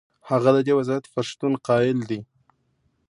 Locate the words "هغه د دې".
0.29-0.73